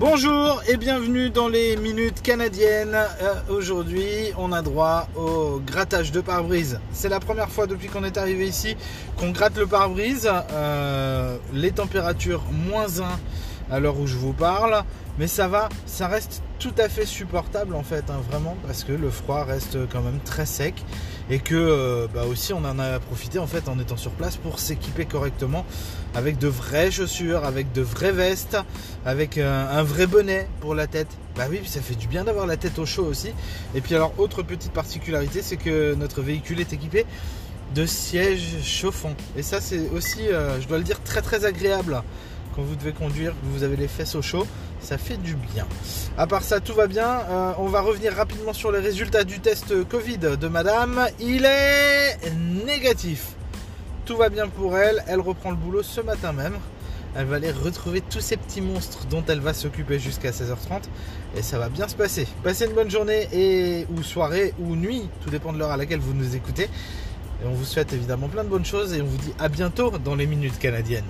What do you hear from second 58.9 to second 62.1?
dont elle va s'occuper jusqu'à 16h30 et ça va bien se